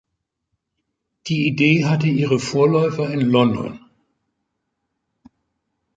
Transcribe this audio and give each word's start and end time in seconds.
Die 1.27 1.45
Idee 1.47 1.85
hatte 1.85 2.07
ihre 2.07 2.39
Vorläufer 2.39 3.11
in 3.13 3.21
London. 3.21 3.77